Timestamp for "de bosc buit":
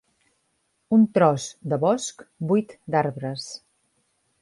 1.73-2.77